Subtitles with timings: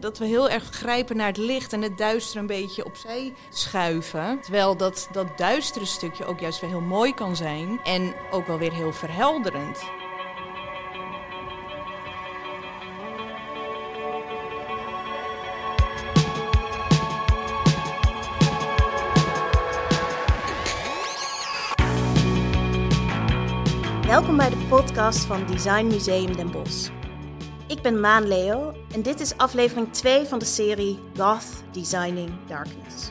[0.00, 4.40] Dat we heel erg grijpen naar het licht en het duister een beetje opzij schuiven.
[4.40, 7.80] Terwijl dat, dat duistere stukje ook juist weer heel mooi kan zijn.
[7.84, 9.82] En ook wel weer heel verhelderend.
[24.06, 26.97] Welkom bij de podcast van Design Museum Den Bosch.
[27.78, 33.10] Ik ben Maan Leo en dit is aflevering 2 van de serie Goth Designing Darkness.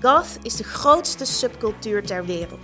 [0.00, 2.60] Goth is de grootste subcultuur ter wereld.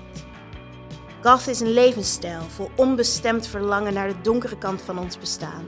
[1.22, 5.64] Goth is een levensstijl vol onbestemd verlangen naar de donkere kant van ons bestaan.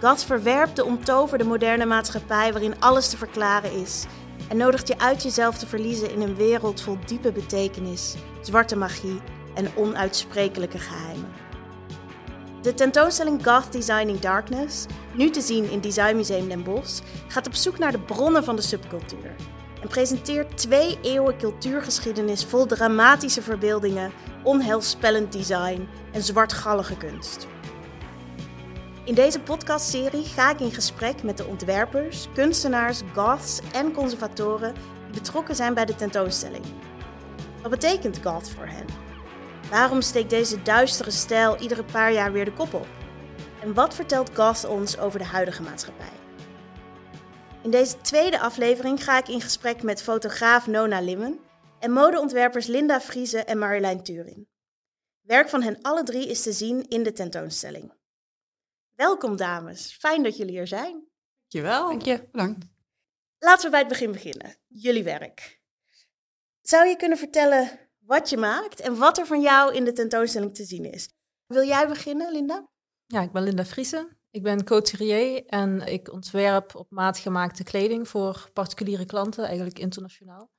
[0.00, 4.06] Goth verwerpt de omtoverde moderne maatschappij waarin alles te verklaren is
[4.48, 9.20] en nodigt je uit jezelf te verliezen in een wereld vol diepe betekenis, zwarte magie
[9.54, 11.47] en onuitsprekelijke geheimen.
[12.62, 17.54] De tentoonstelling Goth Designing Darkness, nu te zien in Design Museum Den Bosch, gaat op
[17.54, 19.34] zoek naar de bronnen van de subcultuur
[19.82, 27.46] en presenteert twee eeuwen cultuurgeschiedenis vol dramatische verbeeldingen, onheilspellend design en zwartgallige kunst.
[29.04, 34.74] In deze podcastserie ga ik in gesprek met de ontwerpers, kunstenaars, goths en conservatoren
[35.10, 36.64] die betrokken zijn bij de tentoonstelling.
[37.62, 39.07] Wat betekent goth voor hen?
[39.70, 42.86] Waarom steekt deze duistere stijl iedere paar jaar weer de kop op?
[43.60, 46.12] En wat vertelt Goth ons over de huidige maatschappij?
[47.62, 51.40] In deze tweede aflevering ga ik in gesprek met fotograaf Nona Limmen
[51.78, 54.48] en modeontwerpers Linda Friese en Marjolein Turin.
[55.20, 57.92] Werk van hen alle drie is te zien in de tentoonstelling.
[58.94, 61.06] Welkom dames, fijn dat jullie er zijn.
[61.40, 61.88] Dankjewel.
[61.88, 62.28] Dank je.
[62.32, 62.66] Bedankt.
[63.38, 64.56] Laten we bij het begin beginnen.
[64.66, 65.60] Jullie werk.
[66.60, 70.54] Zou je kunnen vertellen wat je maakt en wat er van jou in de tentoonstelling
[70.54, 71.08] te zien is?
[71.46, 72.68] Wil jij beginnen, Linda?
[73.06, 74.08] Ja, ik ben Linda Friese.
[74.30, 80.50] Ik ben couturier en ik ontwerp op maat gemaakte kleding voor particuliere klanten, eigenlijk internationaal.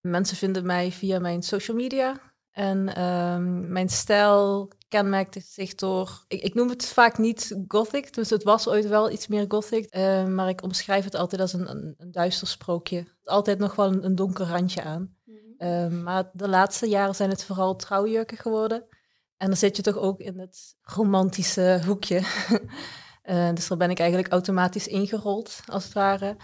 [0.00, 2.20] Mensen vinden mij via mijn social media
[2.50, 6.24] en ehm, mijn stijl kenmerkt zich door.
[6.28, 9.96] Ik, ik, noem het vaak niet gothic, dus het was ooit wel iets meer gothic,
[9.96, 13.06] uh, maar ik omschrijf het altijd als een, een, een duister sprookje.
[13.24, 15.15] Altijd nog wel een, een donker randje aan.
[15.58, 18.86] Uh, maar de laatste jaren zijn het vooral trouwjurken geworden.
[19.36, 22.22] En dan zit je toch ook in het romantische hoekje.
[23.24, 26.36] uh, dus daar ben ik eigenlijk automatisch ingerold, als het ware.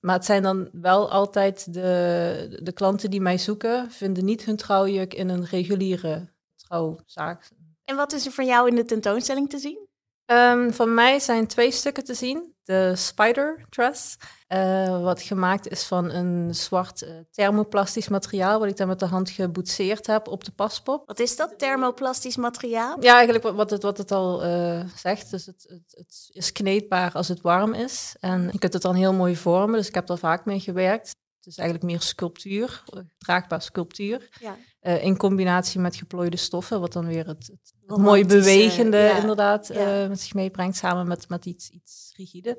[0.00, 4.56] Maar het zijn dan wel altijd de, de klanten die mij zoeken, vinden niet hun
[4.56, 7.48] trouwjurk in een reguliere trouwzaak.
[7.84, 9.88] En wat is er van jou in de tentoonstelling te zien?
[10.26, 12.54] Um, van mij zijn twee stukken te zien.
[12.70, 14.16] De Spider Dress,
[14.48, 19.06] uh, wat gemaakt is van een zwart uh, thermoplastisch materiaal, wat ik dan met de
[19.06, 21.06] hand geboetseerd heb op de paspop.
[21.06, 23.02] Wat is dat, thermoplastisch materiaal?
[23.02, 25.30] Ja, eigenlijk wat, wat, het, wat het al uh, zegt.
[25.30, 28.16] Dus het, het, het, is kneedbaar als het warm is.
[28.20, 31.08] En je kunt het dan heel mooi vormen, dus ik heb daar vaak mee gewerkt.
[31.36, 32.82] Het is eigenlijk meer sculptuur,
[33.18, 34.28] draagbaar sculptuur.
[34.40, 34.56] Ja.
[34.98, 37.52] In combinatie met geplooide stoffen, wat dan weer het
[37.98, 39.16] mooi bewegende ja.
[39.16, 40.02] inderdaad ja.
[40.02, 42.58] Uh, met zich meebrengt, samen met, met iets, iets rigide.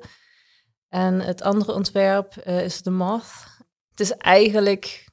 [0.88, 3.32] En het andere ontwerp uh, is de Moth.
[3.90, 5.08] Het is eigenlijk,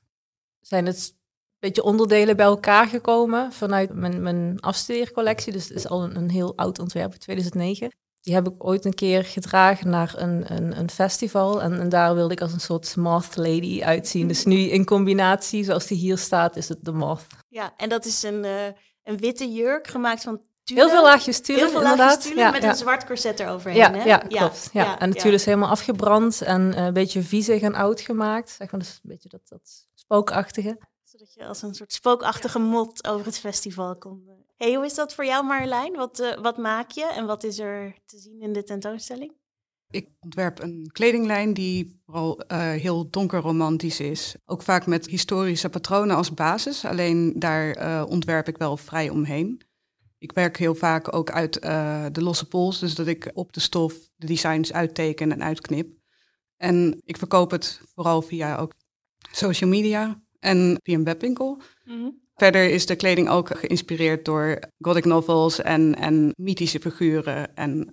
[0.59, 5.53] zijn het een beetje onderdelen bij elkaar gekomen vanuit mijn, mijn afstudeercollectie.
[5.53, 7.91] Dus het is al een, een heel oud ontwerp, 2009.
[8.21, 11.61] Die heb ik ooit een keer gedragen naar een, een, een festival.
[11.61, 14.27] En, en, daar wilde ik als een soort moth lady uitzien.
[14.27, 17.25] Dus nu in combinatie, zoals die hier staat, is het de moth.
[17.47, 18.67] Ja, en dat is een, uh,
[19.09, 20.79] een witte jurk gemaakt van tulle.
[20.79, 22.69] Heel veel laagjes tulle, Heel veel laagjes tulle ja, met ja.
[22.69, 24.03] een zwart corset eroverheen, ja, hè?
[24.03, 24.69] Ja, klopt.
[24.73, 24.99] Ja.
[24.99, 28.49] En natuurlijk is helemaal afgebrand en uh, een beetje viezig en oud gemaakt.
[28.49, 30.77] Zeg maar, dus een beetje dat, dat spookachtige.
[31.03, 35.13] Zodat je als een soort spookachtige mot over het festival kon Hey, hoe is dat
[35.13, 35.95] voor jou, Marjolein?
[35.95, 39.33] Wat, uh, wat maak je en wat is er te zien in de tentoonstelling?
[39.91, 44.35] Ik ontwerp een kledinglijn die vooral uh, heel donkerromantisch is.
[44.45, 49.61] Ook vaak met historische patronen als basis, alleen daar uh, ontwerp ik wel vrij omheen.
[50.17, 51.53] Ik werk heel vaak ook uit
[52.13, 55.97] de losse pols, dus dat ik op de stof de designs uitteken en uitknip.
[56.57, 58.73] En ik verkoop het vooral via ook
[59.31, 61.61] social media en via een webwinkel.
[61.85, 62.19] Mm-hmm.
[62.35, 67.55] Verder is de kleding ook geïnspireerd door gothic novels en, en mythische figuren.
[67.55, 67.89] En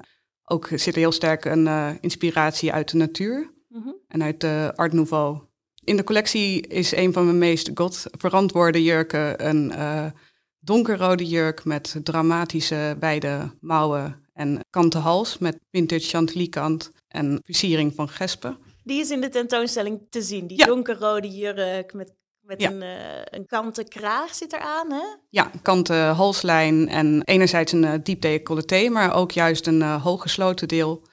[0.47, 3.97] ook zit er heel sterk een uh, inspiratie uit de natuur mm-hmm.
[4.09, 5.39] en uit de Art Nouveau.
[5.85, 10.07] In de collectie is een van mijn meest god verantwoorde jurken een uh,
[10.59, 18.09] donkerrode jurk met dramatische wijde mouwen en kanten hals met vintage chantilly-kant en versiering van
[18.09, 18.59] gespen.
[18.85, 20.67] Die is in de tentoonstelling te zien, die ja.
[20.67, 22.15] donkerrode jurk met
[22.47, 22.71] met ja.
[22.71, 25.05] een, uh, een kanten kraag zit eraan, hè?
[25.29, 30.69] Ja, kanten halslijn en enerzijds een uh, diep decolleté, maar ook juist een uh, hooggesloten
[30.69, 31.07] deel.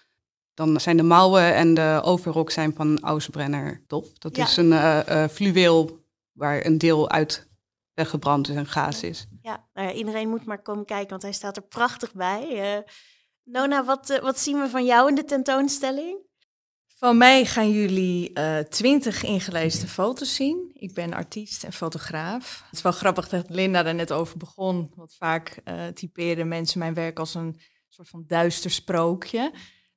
[0.53, 4.13] Dan zijn de mouwen en de overrok zijn van Ausbrenner Tof.
[4.13, 4.43] Dat Ja.
[4.43, 5.99] is een eh, eh, fluweel
[6.31, 7.47] waar een deel uit
[7.93, 9.27] weggebrand is en gaas is.
[9.41, 12.73] Ja, nou ja, iedereen moet maar komen kijken, want hij staat er prachtig bij.
[12.75, 12.81] Eh,
[13.43, 16.17] Nona, wat, eh, wat zien we van jou in de tentoonstelling?
[17.03, 20.71] Van mij gaan jullie eh, twintig ingelijste foto's zien.
[20.73, 22.61] Ik ben artiest en fotograaf.
[22.65, 24.91] Het is wel grappig dat Linda er net over begon.
[24.95, 27.59] Want vaak eh, typeren mensen mijn werk als een
[27.89, 29.51] soort van duister sprookje.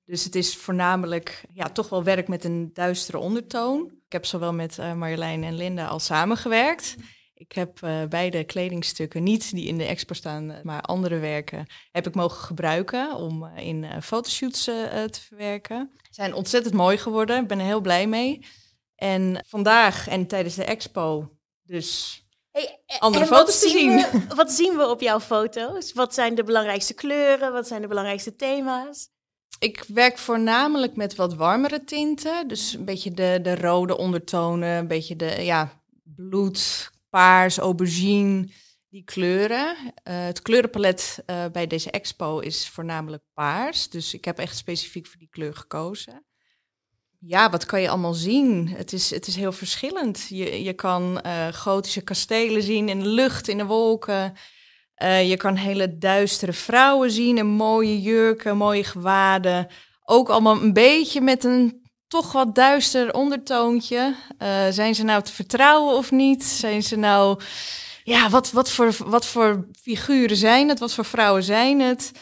[0.05, 3.93] Dus het is voornamelijk ja, toch wel werk met een duistere ondertoon.
[4.07, 6.95] Ik heb zowel met eh, Marjolein en Linda al samengewerkt.
[7.39, 11.67] Ik heb eh, beide kledingstukken, niet die in de expo staan, eh, maar andere werken,
[11.93, 15.91] heb ik mogen gebruiken om eh, in fotoshoots te verwerken.
[16.03, 18.47] Ze zijn ontzettend mooi geworden, ik ben er heel blij mee.
[18.95, 21.31] En vandaag en tijdens de expo,
[21.63, 25.93] dus Hey, Andere foto's te zien we- wat zien we op jouw foto's?
[25.93, 27.53] Wat zijn de belangrijkste kleuren?
[27.53, 29.09] Wat zijn de belangrijkste thema's?
[29.59, 32.49] Ik werk voornamelijk met wat warmere tinten.
[32.49, 38.49] Dus een beetje de, de rode ondertonen, een beetje de ja, bloed, paars, aubergine,
[38.89, 39.77] die kleuren.
[40.03, 43.89] Eh, het kleurenpalet eh, bij deze expo is voornamelijk paars.
[43.89, 46.25] Dus ik heb echt specifiek voor die kleur gekozen.
[47.19, 48.69] Ja, wat kan je allemaal zien?
[48.69, 50.27] Het is, het is heel verschillend.
[50.29, 54.35] Je, je kan eh, gotische kastelen zien in de lucht, in de wolken.
[55.25, 59.67] Je kan hele duistere vrouwen zien in mooie jurken, mooie gewaden.
[60.03, 64.15] Ook allemaal een beetje met een toch wat duister ondertoontje.
[64.39, 66.45] Eh, zijn ze nou te vertrouwen of niet?
[66.45, 67.41] Zijn ze nou...
[68.05, 70.79] Ja, wat, wat, voor, wat voor figuren zijn het?
[70.79, 72.13] Wat voor vrouwen zijn het?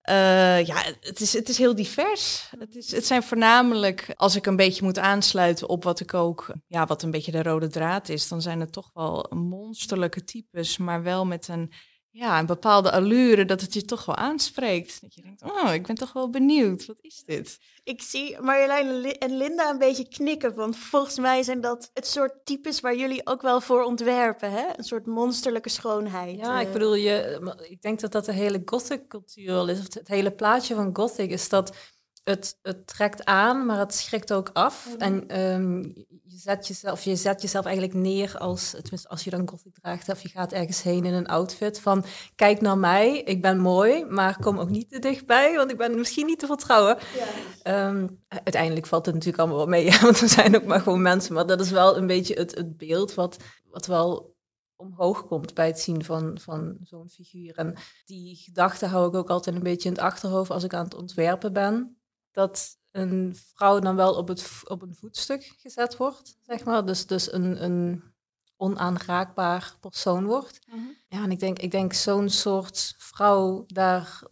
[0.00, 2.50] Eh, ja, het is, het is heel divers.
[2.58, 6.52] Het, is, het zijn voornamelijk, als ik een beetje moet aansluiten op wat ik ook,
[6.66, 10.78] ja, wat een beetje de rode draad is, dan zijn het toch wel monsterlijke types,
[10.78, 11.72] maar wel met een,
[12.12, 15.00] ja, een bepaalde allure dat het je toch wel aanspreekt.
[15.00, 17.58] Dat je denkt, oh, ik ben toch wel benieuwd, wat is dit?
[17.84, 21.90] Ik zie Marjolein en Li- en Linda een beetje knikken, want volgens mij zijn dat
[21.94, 24.66] het soort types waar jullie ook wel voor ontwerpen, hè?
[24.76, 26.38] Een soort monsterlijke schoonheid.
[26.38, 26.72] Ja, ik eh.
[26.72, 29.78] bedoel, je, ik denk dat dat de hele gothic cultuur al is.
[29.78, 31.76] Of het hele plaatje van gothic is dat
[32.30, 34.88] het, het trekt aan, maar het schrikt ook af.
[34.88, 35.00] Mhm.
[35.00, 35.82] En ehm,
[36.24, 40.08] je, zet jezelf, je zet jezelf eigenlijk neer als, tenminste als je dan gothic draagt,
[40.08, 42.04] of je gaat ergens heen in een outfit van
[42.34, 45.98] kijk naar mij, ik ben mooi, maar kom ook niet te dichtbij, want ik ben
[45.98, 46.98] misschien niet te vertrouwen.
[47.62, 51.34] Ehm, uiteindelijk valt het natuurlijk allemaal wel mee, want we zijn ook maar gewoon mensen.
[51.34, 53.36] Maar dat is wel een beetje het, het beeld wat,
[53.70, 54.34] wat wel
[54.76, 57.56] omhoog komt bij het zien van, van zo'n figuur.
[57.56, 57.74] En
[58.04, 60.94] die gedachte hou ik ook altijd een beetje in het achterhoofd als ik aan het
[60.94, 61.99] ontwerpen ben.
[62.32, 66.84] Dat een vrouw dan wel op, het, op een voetstuk gezet wordt, zeg maar.
[66.84, 68.02] Dus, dus een, een
[68.56, 70.58] onaanraakbaar persoon wordt.
[71.08, 74.22] Ja, en ik denk, ik denk zo'n soort vrouw, daar,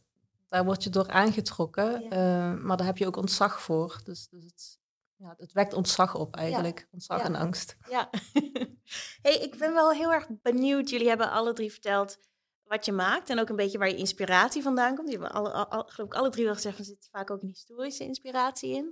[0.48, 2.02] daar word je door aangetrokken.
[2.02, 2.10] Ja.
[2.10, 4.00] eh, maar daar heb je ook ontzag voor.
[4.04, 4.78] Dus, dus het,
[5.16, 6.88] ja, het wekt ontzag op eigenlijk.
[6.90, 7.76] Ontzag en angst.
[7.88, 8.10] Ja.
[9.22, 10.90] hey, ik ben wel heel erg benieuwd.
[10.90, 12.18] Jullie hebben alle drie verteld
[12.68, 15.08] wat je maakt en ook een beetje waar je inspiratie vandaan komt.
[15.10, 17.48] Je hebben alle, al, al- geloof alle drie wel gezegd, er zit vaak ook een
[17.48, 18.84] historische inspiratie in.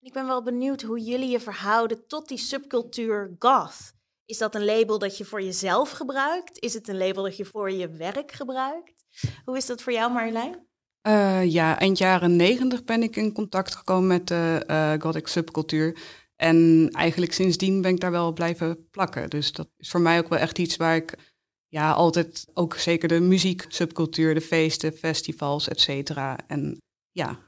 [0.00, 3.92] En ik ben wel benieuwd hoe jullie je verhouden tot die subcultuur goth.
[4.24, 6.58] Is dat een label dat je voor jezelf gebruikt?
[6.58, 9.04] Is het een label dat je voor je werk gebruikt?
[9.44, 10.66] Hoe is dat voor jou, Marjolein?
[11.00, 15.98] Eh, ja, eind jaren negentig ben ik in contact gekomen met de eh gothic subcultuur.
[16.36, 19.30] En eigenlijk sindsdien ben ik daar wel blijven plakken.
[19.30, 21.31] Dus dat is voor mij ook wel echt iets waar ik
[21.72, 26.38] ja, altijd ook zeker de muziek, subcultuur, de feesten, festivals, et cetera.
[26.46, 26.78] En
[27.10, 27.38] ja,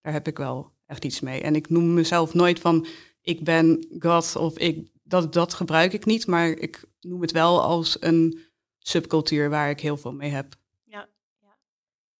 [0.00, 1.40] daar heb ik wel echt iets mee.
[1.40, 2.86] En ik noem mezelf nooit van
[3.20, 6.26] ik ben goth of ik, dat, dat gebruik ik niet.
[6.26, 8.40] Maar ik noem het wel als een
[8.78, 10.54] subcultuur waar ik heel veel mee heb.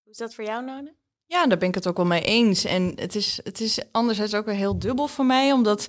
[0.02, 0.94] Hoe is dat voor jou, None?
[1.34, 2.64] Ja, daar ben ik het ook wel mee eens.
[2.64, 5.86] En het is, het is anderzijds ook weer heel dubbel voor mij, omdat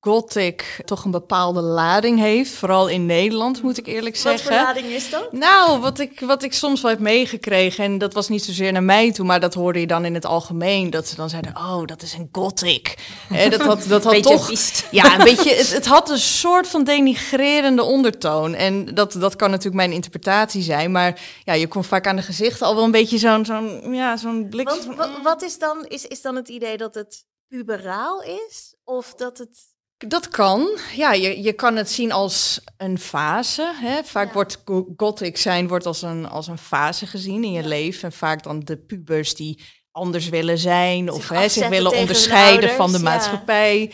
[0.00, 2.50] gothic toch een bepaalde lading heeft.
[2.50, 4.56] Vooral in Nederland, moet ik eerlijk Wat zeggen.
[4.56, 5.32] voor lading is dat?
[5.32, 8.82] Nou, wat ik, wat ik soms wel heb meegekregen, en dat was niet zozeer naar
[8.82, 11.84] mij toe, maar dat hoorde je dan in het algemeen, dat ze dan zeiden, oh,
[11.84, 12.94] dat is een gothic.
[13.50, 14.50] Dat had, dat had Beetje toch...
[14.90, 18.54] Ja, een beetje, het, het had een soort van denigrerende ondertoon.
[18.54, 22.22] En dat, dat kan natuurlijk mijn interpretatie zijn, maar ja, je komt vaak aan de
[22.22, 24.68] gezichten al wel een beetje zo'n zo'n ja, zo'n blik.
[24.68, 28.74] Want van, wa- wat is dan, is, is dan het idee dat het puberaal is?
[28.84, 29.58] Of dat het...
[29.96, 30.68] Dat kan.
[30.94, 33.72] Ja, je, je kan het zien als een fase.
[33.74, 34.04] Hè?
[34.04, 34.32] Vaak Ja.
[34.32, 37.68] wordt go- gothic zijn wordt als een, als een fase gezien in je Ja.
[37.68, 38.02] leven.
[38.02, 42.70] En vaak dan de pubers die anders willen zijn of Zich hè, zich willen onderscheiden
[42.70, 43.88] van de ouders, ja.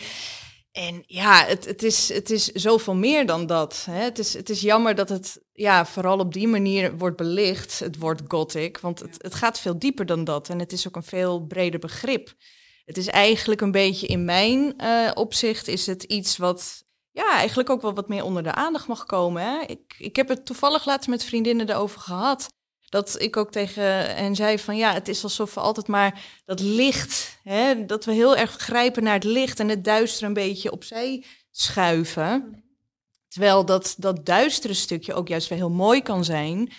[0.73, 3.83] En ja, het, het, is, het is zoveel meer dan dat.
[3.85, 4.03] Hè?
[4.03, 7.97] Het, is, het is jammer dat het ja, vooral op die manier wordt belicht, het
[7.97, 8.79] woord gothic.
[8.79, 10.49] Want het, het gaat veel dieper dan dat.
[10.49, 12.33] En het is ook een veel breder begrip.
[12.85, 17.69] het is eigenlijk een beetje in mijn uh, opzicht is het iets wat ja, eigenlijk
[17.69, 19.43] ook wel wat meer onder de aandacht mag komen.
[19.43, 19.61] Hè?
[19.61, 22.47] Ik, ik heb het toevallig laatst met vriendinnen erover gehad.
[22.93, 26.59] Dat ik ook tegen hen zei van ja, het is alsof we altijd maar dat
[26.59, 30.71] licht, hè, dat we heel erg grijpen naar het licht en het duister een beetje
[30.71, 32.63] opzij schuiven.
[33.27, 36.71] Terwijl dat, dat duistere stukje ook juist weer heel mooi kan zijn.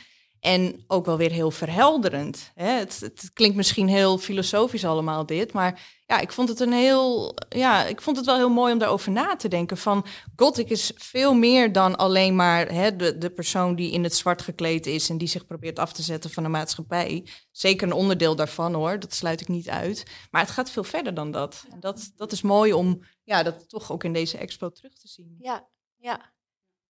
[0.44, 2.50] En ook wel weer heel verhelderend.
[2.54, 2.70] Hè?
[2.70, 7.34] Het, het, klinkt misschien heel filosofisch allemaal dit, maar ja, ik vond het een heel,
[7.48, 9.76] ja, ik vond het wel heel mooi om daarover na te denken.
[9.76, 14.14] Van Gothic is veel meer dan alleen maar hè, de, de persoon die in het
[14.14, 17.26] zwart gekleed is en die zich probeert af te zetten van de maatschappij.
[17.50, 20.04] Zeker een onderdeel daarvan hoor, dat sluit ik niet uit.
[20.30, 21.64] Maar het gaat veel verder dan dat.
[21.70, 25.08] En dat, dat is mooi om ja, dat toch ook in deze expo terug te
[25.08, 25.36] zien.
[25.40, 26.32] Ja, ja.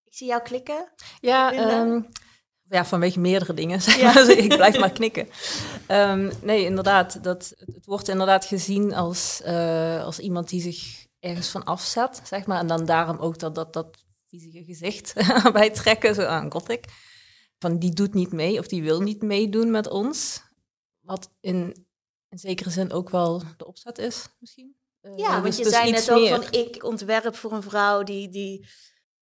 [0.04, 0.92] Ik zie jou klikken.
[1.20, 2.08] Ja, um,
[2.75, 3.81] ja, vanwege meerdere dingen.
[4.45, 5.28] Ik blijf maar knikken.
[5.88, 7.23] Um, nee, inderdaad.
[7.23, 12.47] Dat, het wordt inderdaad gezien als, uh, als iemand die zich ergens van afzet, zeg
[12.47, 12.59] maar.
[12.59, 15.14] En dan daarom ook dat, dat, dat viezige gezicht
[15.52, 16.85] bij trekken, zo aan gothic.
[17.59, 20.43] Van die doet niet mee of die wil niet meedoen met ons.
[21.00, 21.87] Wat in,
[22.28, 24.76] in zekere zin ook wel de opzet is, misschien.
[25.02, 28.28] Uh, ja, want je dus zei net ook van ik ontwerp voor een vrouw die...
[28.28, 28.66] die...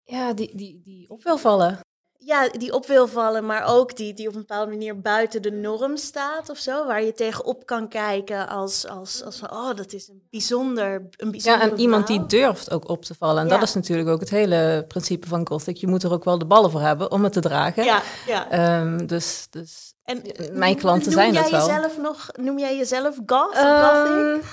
[0.05, 1.81] Ja, die, die, die op wil vallen
[2.25, 5.51] ja, die op wil vallen, maar ook die, die op een bepaalde manier buiten de
[5.51, 6.87] norm staat of zo.
[6.87, 11.31] Waar je tegenop kan kijken als, als, als van, oh, dat is een bijzonder, een
[11.31, 13.43] bijzonder Ja, en iemand die durft ook op te vallen.
[13.43, 15.77] En dat is natuurlijk ook het hele principe van Gothic.
[15.77, 17.85] Je moet er ook wel de ballen voor hebben om het te dragen.
[17.85, 18.81] Ja, ja.
[18.81, 21.67] Um, dus, dus en, mijn klanten zijn dat wel.
[21.67, 24.45] Jezelf nog, noem jij jezelf goth, um, gothic?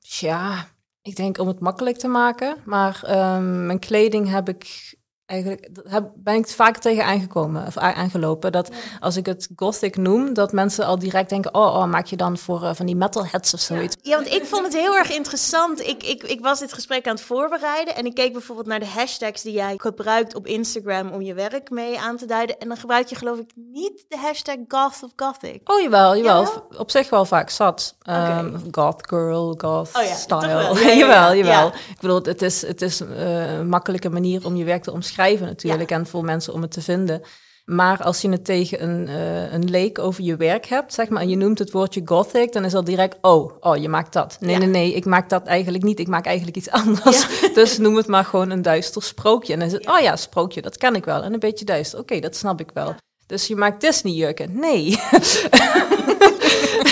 [0.00, 0.66] Ja,
[1.02, 2.56] ik denk om het makkelijk te maken.
[2.64, 3.02] Maar
[3.36, 4.94] um, mijn kleding heb ik
[5.26, 8.52] eigenlijk heb, ben ik vaak tegen aangekomen of aangelopen.
[8.52, 12.16] Dat als ik het gothic noem, dat mensen al direct denken: oh, oh maak je
[12.16, 13.96] dan voor uh, van die metalheads of zoiets?
[14.02, 14.16] Ja.
[14.16, 15.80] want ik vond het heel erg interessant.
[15.80, 18.86] Ik, ik, ik was dit gesprek aan het voorbereiden en ik keek bijvoorbeeld naar de
[18.86, 22.58] hashtags die jij gebruikt op Instagram om je werk mee aan te duiden.
[22.58, 25.70] En dan gebruik je geloof ik niet de hashtag goth of gothic.
[25.70, 26.42] Oh jawel, jawel.
[26.42, 26.78] Ja?
[26.78, 27.96] Op zich wel vaak zat.
[28.08, 30.96] Um, Goth girl, goth oh, ja, style.
[30.98, 31.66] jawel, jawel.
[31.66, 35.12] Ik bedoel, het is, het is uh, een makkelijke manier om je werk te omschrijven
[35.24, 37.22] schrijven natuurlijk en voor mensen om het te vinden.
[37.64, 41.22] Maar als je het tegen een, uh, een leek over je werk hebt, zeg maar,
[41.22, 44.36] en je noemt het woordje gothic, dan is dat direct, oh, oh, je maakt dat.
[44.40, 45.98] Nee, nee, nee, ik maak dat eigenlijk niet.
[45.98, 47.26] Ik maak eigenlijk iets anders.
[47.54, 49.52] dus noem het maar gewoon een duister sprookje.
[49.52, 51.22] En dan is het, oh ja, sprookje, dat ken ik wel.
[51.22, 52.94] En een beetje duister, oké, dat snap ik wel.
[53.26, 54.58] Dus je maakt Disney-jurken?
[54.58, 54.98] Nee.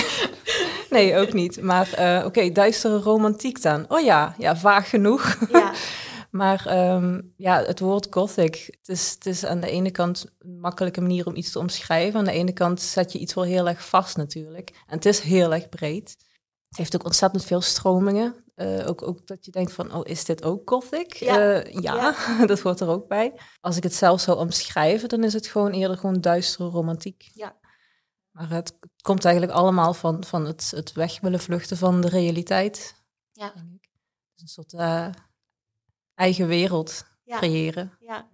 [0.97, 1.61] nee, ook niet.
[1.61, 3.85] Maar uh, oké, duistere romantiek dan.
[3.87, 5.37] Oh ja, ja, vaag genoeg.
[5.51, 5.71] Ja.
[6.33, 10.59] Maar ehm, ja, het woord gothic, het is, het is aan de ene kant een
[10.59, 12.19] makkelijke manier om iets te omschrijven.
[12.19, 14.69] Aan de ene kant zet je iets wel heel erg vast natuurlijk.
[14.69, 16.09] En het is heel erg breed.
[16.67, 18.35] Het heeft ook ontzettend veel stromingen.
[18.55, 21.13] Uh, ook, ook dat je denkt van, oh, is dit ook gothic?
[21.13, 22.45] Ja, uh, ja, ja.
[22.45, 23.33] dat hoort er ook bij.
[23.61, 27.29] Als ik het zelf zou omschrijven, dan is het gewoon eerder gewoon duistere romantiek.
[27.33, 27.55] Ja.
[28.31, 32.95] Maar het, komt eigenlijk allemaal van, van het, het weg willen vluchten van de realiteit.
[33.31, 33.53] Ja.
[33.53, 33.89] Ik.
[34.35, 34.73] een soort...
[34.73, 35.07] Uh,
[36.15, 37.97] eigen wereld creëren.
[37.99, 38.31] Ja.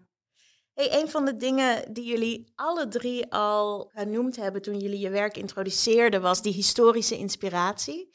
[0.74, 5.10] Hey, een van de dingen die jullie alle drie al genoemd hebben toen jullie je
[5.10, 8.12] werk introduceerden, was die historische inspiratie.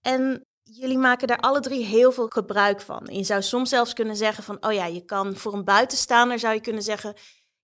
[0.00, 3.08] En jullie maken daar alle drie heel veel gebruik van.
[3.12, 6.54] je zou soms zelfs kunnen zeggen van, oh ja, je kan voor een buitenstaander zou
[6.54, 7.14] je kunnen zeggen,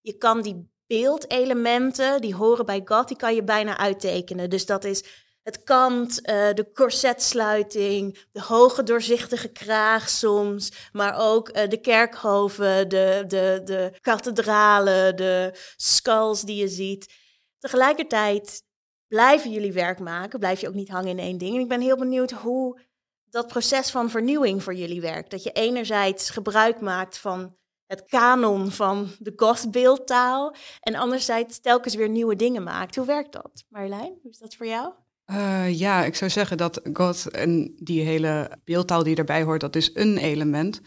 [0.00, 4.50] je kan die beeldelementen die horen bij God, die kan je bijna uittekenen.
[4.50, 11.48] Dus dat is het kant, uh, de corsetsluiting, de hoge doorzichtige kraag soms, maar ook
[11.48, 17.12] uh, de kerkhoven, de, de, de kathedralen, de skulls die je ziet.
[17.58, 18.62] Tegelijkertijd
[19.06, 21.54] blijven jullie werk maken, blijf je ook niet hangen in één ding.
[21.54, 22.80] En ik ben heel benieuwd hoe
[23.24, 25.30] dat proces van vernieuwing voor jullie werkt.
[25.30, 32.08] Dat je enerzijds gebruik maakt van het kanon van de gothbeeldtaal en anderzijds telkens weer
[32.08, 32.96] nieuwe dingen maakt.
[32.96, 33.64] Hoe werkt dat?
[33.68, 34.92] Marjolein, hoe is dat voor jou?
[35.30, 39.76] Uh, ja, ik zou zeggen dat God en die hele beeldtaal die erbij hoort, dat
[39.76, 40.80] is een element.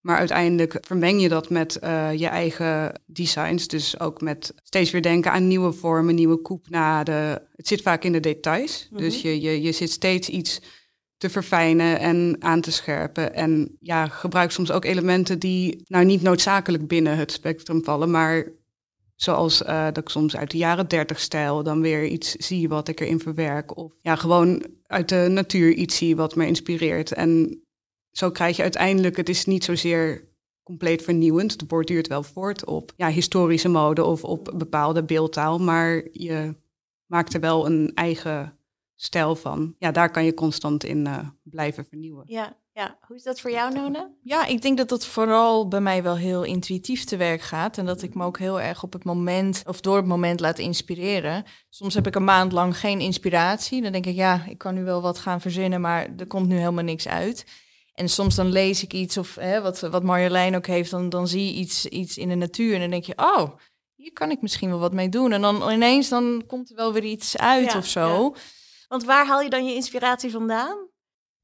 [0.00, 3.68] Maar uiteindelijk vermeng je dat met uh, je eigen designs.
[3.68, 7.42] Dus ook met steeds weer denken aan nieuwe vormen, nieuwe koepnaden.
[7.54, 8.88] Het zit vaak in de details.
[8.92, 9.28] Dus mhm.
[9.28, 10.60] je, je, je zit steeds iets
[11.16, 13.34] te verfijnen en aan te scherpen.
[13.34, 18.52] En ja, gebruik soms ook elementen die nou niet noodzakelijk binnen het spectrum vallen, maar
[19.20, 22.88] Zoals uh, dat ik soms uit de jaren dertig stijl dan weer iets zie wat
[22.88, 23.76] ik erin verwerk.
[23.76, 27.12] Of ja, gewoon uit de natuur iets zie wat me inspireert.
[27.12, 27.62] En
[28.10, 30.28] zo krijg je uiteindelijk, het is niet zozeer
[30.62, 31.52] compleet vernieuwend.
[31.52, 35.58] Het borduurt wel voort op ja, historische mode of op bepaalde beeldtaal.
[35.58, 36.54] Maar je
[37.06, 38.58] maakt er wel een eigen
[38.94, 39.74] stijl van.
[39.78, 42.24] Ja, daar kan je constant in uh, blijven vernieuwen.
[42.26, 42.98] Ja, ja.
[43.06, 44.10] Hoe is dat voor jou, Nona?
[44.22, 47.78] Ja, ik denk dat dat vooral bij mij wel heel intuïtief te werk gaat.
[47.78, 50.58] En dat ik me ook heel erg op het moment, of door het moment laat
[50.58, 51.44] inspireren.
[51.68, 53.82] Soms heb ik een maand lang geen inspiratie.
[53.82, 56.56] Dan denk ik, ja, ik kan nu wel wat gaan verzinnen, maar er komt nu
[56.56, 57.46] helemaal niks uit.
[57.94, 61.28] En soms dan lees ik iets, of hè, wat, wat Marjolein ook heeft, dan, dan
[61.28, 62.74] zie je iets, iets in de natuur.
[62.74, 63.50] En dan denk je, oh,
[63.94, 65.32] hier kan ik misschien wel wat mee doen.
[65.32, 68.34] En dan ineens dan komt er wel weer iets uit of zo.
[68.88, 70.88] Want waar haal je dan je inspiratie vandaan?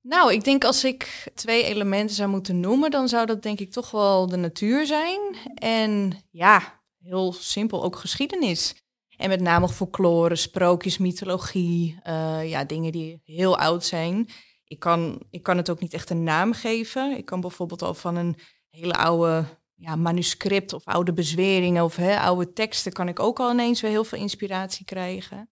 [0.07, 3.71] Nou, ik denk als ik twee elementen zou moeten noemen, dan zou dat denk ik
[3.71, 5.21] toch wel de natuur zijn.
[5.55, 8.75] En ja, heel simpel ook geschiedenis.
[9.17, 14.29] En met name folklore, sprookjes, mythologie, uh, ja, dingen die heel oud zijn.
[14.65, 17.17] Ik kan, ik kan het ook niet echt een naam geven.
[17.17, 18.37] Ik kan bijvoorbeeld al van een
[18.71, 19.45] hele oude
[19.75, 23.91] ja, manuscript of oude bezweringen of hè, oude teksten kan ik ook al ineens weer
[23.91, 25.51] heel veel inspiratie krijgen.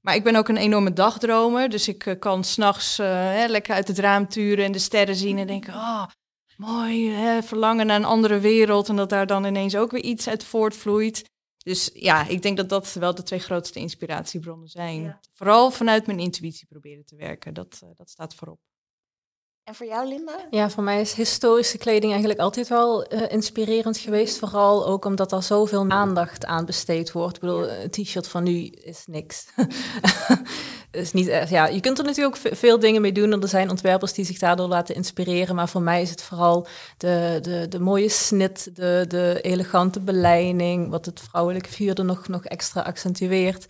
[0.00, 3.88] Maar ik ben ook een enorme dagdromer, dus ik uh, kan s'nachts uh, lekker uit
[3.88, 6.06] het raam turen en de sterren zien en denken, oh,
[6.56, 10.28] mooi, hè, verlangen naar een andere wereld en dat daar dan ineens ook weer iets
[10.28, 11.24] uit voortvloeit.
[11.64, 15.18] Dus ja, ik denk dat dat wel de twee grootste inspiratiebronnen zijn.
[15.32, 18.60] Vooral vanuit mijn intuïtie proberen te werken, dat, uh, dat staat voorop.
[19.64, 20.46] En voor jou, Linda?
[20.50, 24.38] Ja, voor mij is historische kleding eigenlijk altijd wel uh, inspirerend geweest.
[24.38, 27.34] Vooral ook omdat er zoveel aandacht aan besteed wordt.
[27.34, 29.46] Ik bedoel, een t-shirt van nu is niks.
[30.90, 33.32] is niet echt, ja, je kunt er natuurlijk ook veel dingen mee doen.
[33.32, 35.54] En er zijn ontwerpers die zich daardoor laten inspireren.
[35.54, 40.90] Maar voor mij is het vooral de, de, de mooie snit, de, de elegante beleiding.
[40.90, 43.66] Wat het vrouwelijke vuur nog, nog extra accentueert.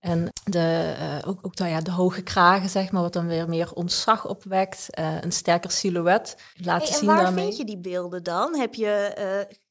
[0.00, 3.48] En de, uh, ook, ook nou ja, de hoge kragen, zeg maar, wat dan weer
[3.48, 4.86] meer ontzag opwekt.
[4.98, 7.44] Uh, een sterker silhouet laten hey, en zien waar daarmee.
[7.44, 8.58] vind je die beelden dan?
[8.58, 9.14] Heb je,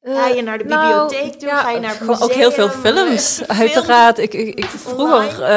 [0.01, 1.47] uh, ga je naar de bibliotheek nou, toe?
[1.47, 2.21] Ja, ga je naar museum?
[2.21, 4.17] Ook heel veel films, uiteraard.
[4.17, 5.47] Ik, ik, ik vroeger,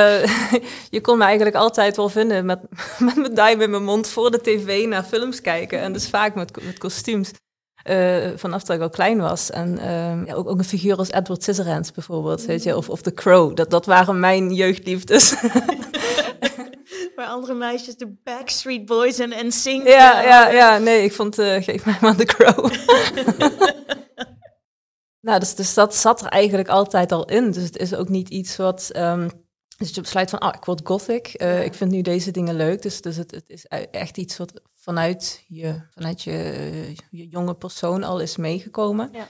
[0.90, 2.60] je kon me eigenlijk altijd wel vinden met,
[2.98, 5.80] met mijn duim in mijn mond voor de tv naar films kijken.
[5.80, 7.30] En dus vaak met, met kostuums.
[7.90, 9.50] Uh, vanaf dat ik al klein was.
[9.50, 13.02] En uh, ja, ook, ook, een figuur als Edward Scissorhands bijvoorbeeld, weet je, of, of
[13.02, 13.56] The Crow.
[13.56, 15.34] Dat, dat waren mijn jeugdliefdes.
[17.16, 19.86] Waar andere meisjes de Backstreet Boys en NSYNC...
[19.86, 22.72] Ja, ja, ja, nee, ik vond, uh, geef mij maar The Crow.
[25.26, 27.50] nou, dus, dus dat zat er eigenlijk altijd al in.
[27.50, 28.90] Dus het is ook niet iets wat...
[28.96, 29.41] Um,
[29.82, 31.34] dus je besluit van, ah, ik word gothic.
[31.42, 31.64] Uh, ja.
[31.64, 32.82] Ik vind nu deze dingen leuk.
[32.82, 38.02] Dus, dus het, het is echt iets wat vanuit je, vanuit je, je jonge persoon
[38.02, 39.08] al is meegekomen.
[39.12, 39.28] Ja.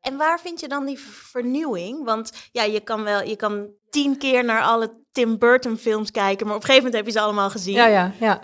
[0.00, 2.04] En waar vind je dan die vernieuwing?
[2.04, 6.46] Want ja, je kan wel, je kan tien keer naar alle Tim Burton films kijken,
[6.46, 7.74] maar op een gegeven moment heb je ze allemaal gezien.
[7.74, 8.40] Ja, ja, ja.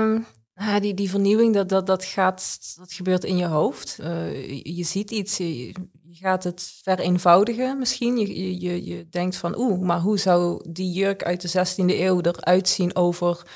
[0.00, 3.98] Um, ja die, die vernieuwing, dat, dat, dat, gaat, dat gebeurt in je hoofd.
[4.00, 5.74] Uh, je, ziet iets, je,
[6.12, 8.18] je, gaat het vereenvoudigen misschien.
[8.18, 12.20] Je, je, je denkt van, oeh, maar hoe zou die jurk uit de 16e eeuw
[12.20, 13.46] eruit zien over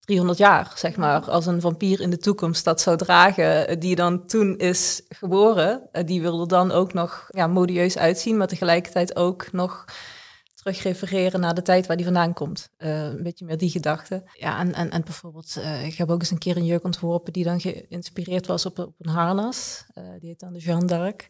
[0.00, 4.26] 300 jaar, zeg maar, als een vampier in de toekomst dat zou dragen, die dan
[4.26, 9.52] toen is geboren, die wil er dan ook nog ja, modieus uitzien, maar tegelijkertijd ook
[9.52, 9.84] nog
[10.54, 12.70] terugrefereren naar de tijd waar die vandaan komt.
[12.78, 14.22] Uh, een beetje meer die gedachte.
[14.32, 17.32] Ja, en, en, en bijvoorbeeld, uh, ik heb ook eens een keer een jurk ontworpen
[17.32, 19.84] die dan geïnspireerd was op, op een harnas.
[19.94, 21.28] Uh, die heet dan de Jeanne d'Arc.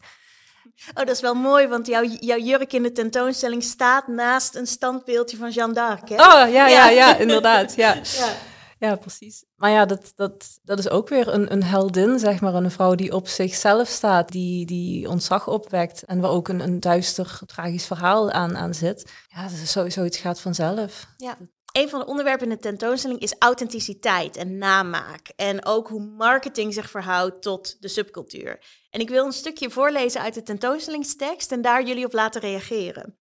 [0.94, 4.66] Oh, dat is wel mooi, want jouw, jouw jurk in de tentoonstelling staat naast een
[4.66, 6.14] standbeeldje van Jeanne d'Arc, hè?
[6.14, 7.94] Oh, ja, ja, ja, ja inderdaad, ja.
[8.18, 8.32] ja.
[8.78, 9.44] Ja, precies.
[9.56, 12.54] Maar ja, dat, dat, dat is ook weer een, een heldin, zeg maar.
[12.54, 16.02] Een vrouw die op zichzelf staat, die, die ontzag opwekt.
[16.02, 19.12] En waar ook een, een duister, tragisch verhaal aan, aan zit.
[19.28, 21.06] Ja, dat is sowieso iets gaat vanzelf.
[21.16, 21.36] Ja.
[21.72, 25.28] Een van de onderwerpen in de tentoonstelling is authenticiteit en namaak.
[25.36, 28.64] En ook hoe marketing zich verhoudt tot de subcultuur.
[28.90, 33.18] En ik wil een stukje voorlezen uit de tentoonstellingstekst en daar jullie op laten reageren.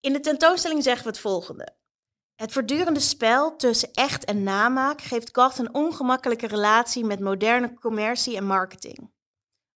[0.00, 1.76] In de tentoonstelling zeggen we het volgende.
[2.34, 8.36] Het voortdurende spel tussen echt en namaak geeft Goth een ongemakkelijke relatie met moderne commercie
[8.36, 9.10] en marketing.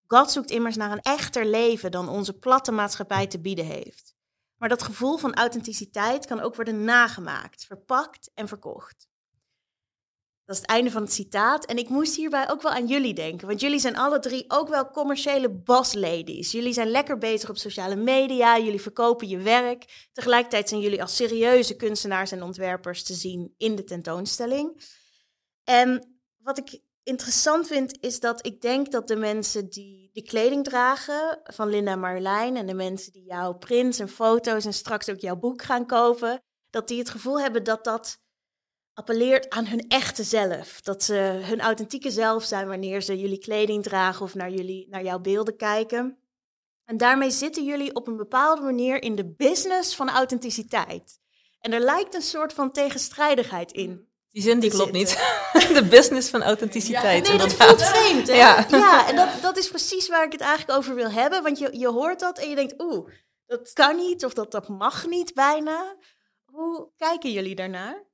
[0.07, 4.16] Goth zoekt immers naar een echter leven dan onze platte maatschappij te bieden heeft.
[4.59, 9.09] Maar dat gevoel van authenticiteit kan ook worden nagemaakt, verpakt en verkocht.
[10.45, 11.65] Dat is het einde van het citaat.
[11.65, 13.47] En ik moest hierbij ook wel aan jullie denken.
[13.47, 16.53] Want jullie zijn alle drie ook wel commerciële boss ladies.
[16.53, 18.59] Jullie zijn lekker bezig op sociale media.
[18.59, 20.09] Jullie verkopen je werk.
[20.13, 24.83] Tegelijkertijd zijn jullie als serieuze kunstenaars en ontwerpers te zien in de tentoonstelling.
[25.65, 30.65] En wat ik interessant vind, is dat ik denk dat de mensen die de kleding
[30.65, 32.57] dragen van Linda en Marjolein...
[32.57, 36.43] en de mensen die jouw prints en foto's en straks ook jouw boek gaan kopen...
[36.71, 38.19] dat die het gevoel hebben dat dat
[38.93, 40.81] appelleert aan hun echte zelf.
[40.81, 45.03] Dat ze hun authentieke zelf zijn wanneer ze jullie kleding dragen of naar, jullie, naar
[45.03, 46.19] jouw beelden kijken.
[46.85, 51.21] En daarmee zitten jullie op een bepaalde manier in de business van authenticiteit.
[51.61, 54.09] En er lijkt een soort van tegenstrijdigheid in.
[54.37, 55.09] Die zin die klopt niet.
[55.75, 57.29] De business van authenticiteit.
[57.29, 58.35] Nee, dat voelt vreemd, hè?
[58.35, 58.67] Ja.
[58.71, 61.43] Ja, en dat, dat is precies waar ik het eigenlijk over wil hebben.
[61.43, 63.09] Want je, je hoort dat en je denkt, oeh,
[63.47, 65.97] dat kan niet of dat, dat mag niet bijna.
[66.45, 68.05] Hoe kijken jullie daarnaar?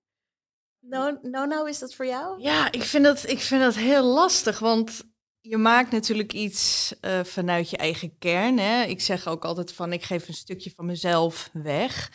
[0.81, 2.43] No, no, nou is dat voor jou?
[2.43, 5.03] Ja, ik vind dat, ik vind dat heel lastig, want
[5.41, 8.59] je maakt natuurlijk iets eh, vanuit je eigen kern.
[8.59, 8.83] Hè?
[8.83, 12.11] Ik zeg ook altijd van, ik geef een stukje van mezelf weg.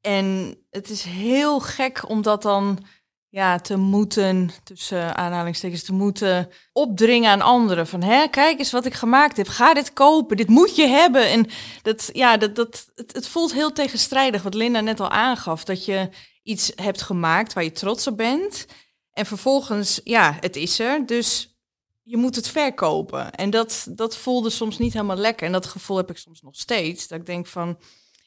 [0.00, 2.84] En het is heel gek om dat dan
[3.30, 7.86] ja, te moeten, tussen aanhalingstekens, te moeten opdringen aan anderen.
[7.86, 9.48] Van, hè, kijk eens wat ik gemaakt heb.
[9.48, 11.28] Ga dit kopen, dit moet je hebben.
[11.28, 11.46] En
[11.82, 15.64] dat, ja, dat, dat, het, het voelt heel tegenstrijdig, wat Linda net al aangaf.
[15.64, 16.08] Dat je
[16.42, 18.66] iets hebt gemaakt waar je trots op bent.
[19.12, 21.06] En vervolgens, ja, het is er.
[21.06, 21.58] Dus
[22.02, 23.32] je moet het verkopen.
[23.34, 25.46] En dat, dat voelde soms niet helemaal lekker.
[25.46, 27.08] En dat gevoel heb ik soms nog steeds.
[27.08, 27.78] Dat ik denk van,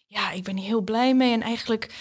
[0.08, 1.34] ja, ik ben hier heel blij mee.
[1.34, 1.94] En eigenlijk,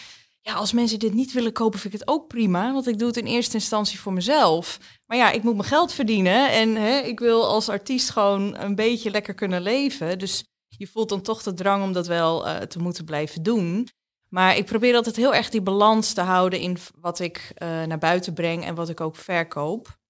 [0.45, 2.73] ja, als mensen dit niet willen kopen, vind ik het ook prima.
[2.73, 4.79] Want ik doe het in eerste instantie voor mezelf.
[5.07, 6.51] Maar ja, ik moet mijn geld verdienen.
[6.53, 10.19] En hè, ik wil als artiest gewoon een beetje lekker kunnen leven.
[10.19, 13.89] Dus je voelt dan toch de drang om dat wel uh, te moeten blijven doen.
[14.29, 17.99] Maar ik probeer altijd heel erg die balans te houden in wat ik uh, naar
[17.99, 20.01] buiten breng en wat ik ook verkoop.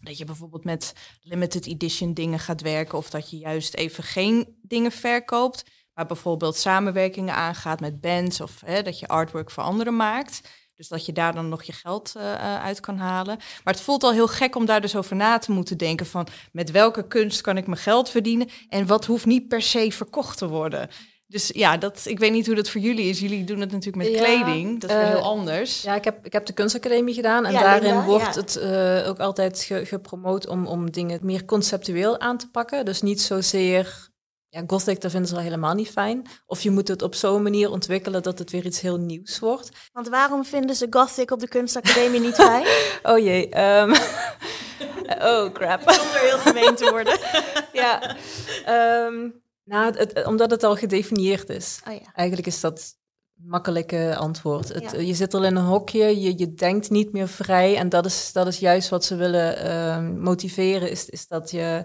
[0.00, 4.58] Dat je bijvoorbeeld met limited edition dingen gaat werken of dat je juist even geen
[4.62, 9.96] dingen verkoopt, maar bijvoorbeeld samenwerkingen aangaat met bands of hè, dat je artwork voor anderen
[9.96, 10.40] maakt.
[10.76, 13.36] Dus dat je daar dan nog je geld uh, uit kan halen.
[13.64, 16.26] Maar het voelt al heel gek om daar dus over na te moeten denken van
[16.52, 20.38] met welke kunst kan ik mijn geld verdienen en wat hoeft niet per se verkocht
[20.38, 20.88] te worden.
[21.26, 23.20] Dus ja, dat, ik weet niet hoe dat voor jullie is.
[23.20, 24.80] Jullie doen het natuurlijk met Ja, kleding.
[24.80, 25.82] Dat is eh, heel anders.
[25.82, 29.18] Ja, ik heb, ik heb de kunstacademie gedaan en Ja, daarin wordt het eh, ook
[29.18, 32.84] altijd ge- gepromoot om, om dingen meer conceptueel aan te pakken.
[32.84, 34.08] Dus niet zozeer,
[34.50, 36.26] ja, gothic, dat vinden ze al helemaal niet fijn.
[36.46, 39.68] Of je moet het op zo'n manier ontwikkelen dat het weer iets heel nieuws wordt.
[39.92, 42.66] Want waarom vinden ze Gothic op de kunstacademie niet fijn?
[43.02, 43.90] Oh jee, ehm,
[45.32, 45.90] oh crap.
[45.90, 47.18] Zonder heel gemeen te worden.
[47.82, 48.16] ja,
[48.64, 49.28] ehm,
[49.64, 51.80] nou, het, omdat het al gedefinieerd is.
[51.88, 52.12] Oh ja.
[52.14, 52.98] Eigenlijk is dat
[53.34, 54.68] makkelijke antwoord.
[54.68, 54.98] Het, Ja.
[55.00, 57.76] Je zit al in een hokje, je, je denkt niet meer vrij.
[57.76, 61.84] En dat is, dat is juist wat ze willen ehm, motiveren, is, is dat je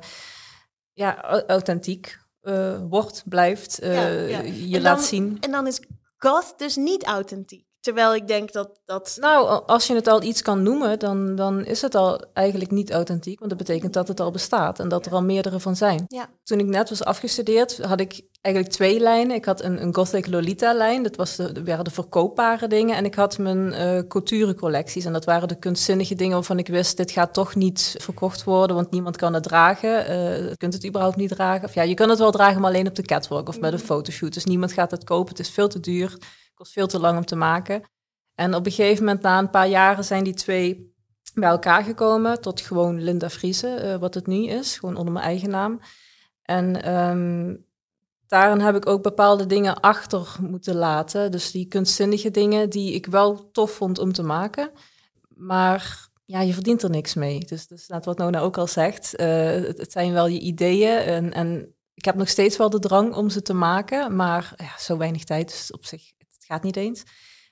[0.94, 2.18] ja, au- authentiek
[2.90, 3.94] wordt, blijft, eh,
[4.30, 4.42] Ja, ja.
[4.42, 5.38] je En laat dan- zien.
[5.40, 5.80] En dan is
[6.18, 7.66] goth dus niet authentiek.
[7.86, 9.18] Terwijl ik denk dat dat...
[9.20, 12.92] Nou, als je het al iets kan noemen, dan, dan is het al eigenlijk niet
[12.92, 13.40] authentiek.
[13.40, 16.06] Want dat betekent dat het al bestaat en dat er al meerdere van zijn.
[16.08, 16.30] Ja.
[16.44, 19.36] Toen ik net was afgestudeerd, had ik eigenlijk twee lijnen.
[19.36, 22.96] Ik had een, een Gothic Lolita-lijn, dat was de, waren de verkoopbare dingen.
[22.96, 25.06] En ik had mijn eh couture-collecties.
[25.06, 28.76] En dat waren de kunstzinnige dingen waarvan ik wist, dit gaat toch niet verkocht worden,
[28.76, 30.06] want niemand kan het dragen.
[30.06, 31.68] Eh, je kunt het überhaupt niet dragen.
[31.68, 33.80] Of ja, je kan het wel dragen, maar alleen op de catwalk of bij de
[33.80, 34.34] fotoshoot.
[34.34, 36.18] Dus niemand gaat het kopen, het is veel te duur.
[36.56, 37.84] Kost veel te lang om te maken.
[38.36, 40.94] En op een gegeven moment, na een paar jaren, zijn die twee
[41.34, 45.26] bij elkaar gekomen tot gewoon Linda Friese, eh, wat het nu is, gewoon onder mijn
[45.26, 45.80] eigen naam.
[46.42, 47.56] En ehm,
[48.28, 51.32] daarin heb ik ook bepaalde dingen achter moeten laten.
[51.32, 54.72] Dus die kunstzinnige dingen die ik wel tof vond om te maken.
[55.28, 57.40] Maar ja, je verdient er niks mee.
[57.40, 60.98] Dus, dus wat Nona ook al zegt, eh, het, zijn wel je ideeën.
[60.98, 64.80] En, en ik heb nog steeds wel de drang om ze te maken, maar ja,
[64.80, 66.12] zo weinig tijd, dus op zich,
[66.46, 67.04] het gaat niet eens.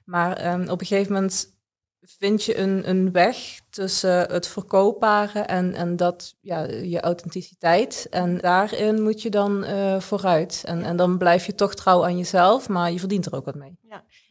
[0.06, 1.54] Maar ehm, op een gegeven moment
[2.00, 8.08] vind je een, een weg tussen het verkoopbare en, en dat, ja, je authenticiteit.
[8.10, 10.64] En daarin moet je dan eh, vooruit.
[10.66, 13.56] En, en dan blijf je toch trouw aan jezelf, maar je verdient er ook wat
[13.56, 13.78] mee.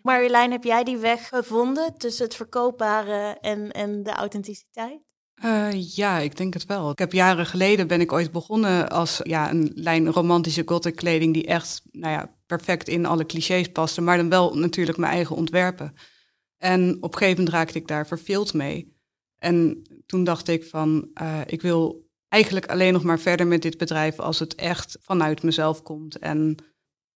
[0.03, 5.01] Marjolein, heb jij die weg gevonden tussen het verkoopbare en, en de authenticiteit?
[5.43, 6.91] Eh, ja, ik denk het wel.
[6.91, 11.35] Ik heb jaren geleden ben ik ooit begonnen als ja, een lijn romantische gothic kleding
[11.35, 15.37] die echt nou ja, perfect in alle clichés paste, maar dan wel natuurlijk mijn eigen
[15.37, 15.95] ontwerpen.
[16.59, 18.97] En op gegeven moment raakte ik daar verveeld mee.
[19.39, 23.79] En toen dacht ik van, eh, ik wil eigenlijk alleen nog maar verder met dit
[23.79, 26.19] bedrijf als het echt vanuit mezelf komt.
[26.19, 26.57] En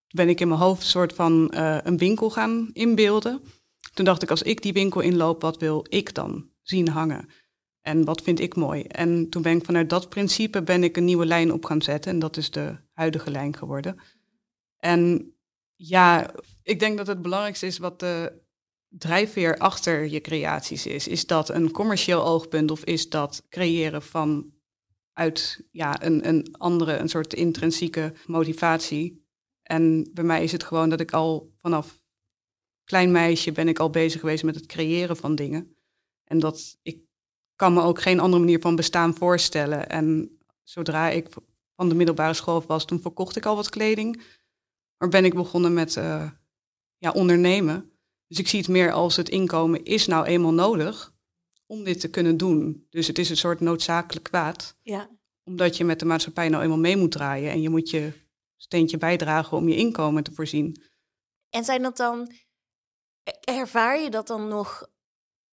[0.07, 3.41] ben ik in mijn hoofd een soort van eh, een winkel gaan inbeelden.
[3.93, 7.29] Toen dacht ik, als ik die winkel inloop, wat wil ik dan zien hangen?
[7.87, 8.81] En wat vind ik mooi?
[8.81, 12.11] En toen ben ik vanuit dat principe ben ik een nieuwe lijn op gaan zetten.
[12.11, 13.99] En dat is de huidige lijn geworden.
[14.77, 15.31] En
[15.75, 18.41] ja, ik denk dat het belangrijkste is wat de
[18.87, 21.07] drijfveer achter je creaties is.
[21.07, 24.53] Is dat een commercieel oogpunt of is dat creëren van
[25.13, 29.25] uit ja, een, een andere, een soort intrinsieke motivatie?
[29.63, 32.01] En bij mij is het gewoon dat ik al vanaf
[32.83, 35.75] klein meisje ben ik al bezig geweest met het creëren van dingen.
[36.23, 37.06] En dat ik
[37.57, 39.89] kan me ook geen andere manier van bestaan voorstellen.
[39.89, 41.27] En zodra ik
[41.75, 44.21] van de middelbare school af was, toen verkocht ik al wat kleding.
[44.97, 46.31] Maar ben ik begonnen met eh,
[46.97, 47.91] ja, ondernemen.
[48.27, 51.13] Dus ik zie het meer als het inkomen is nou eenmaal nodig
[51.65, 52.87] om dit te kunnen doen.
[52.89, 54.75] Dus het is een soort noodzakelijk kwaad.
[54.81, 55.09] Ja.
[55.43, 57.51] Omdat je met de maatschappij nou eenmaal mee moet draaien.
[57.51, 58.11] En je moet je
[58.55, 60.81] steentje bijdragen om je inkomen te voorzien.
[61.49, 62.31] En zijn dat dan,
[63.41, 64.89] ervaar je dat dan nog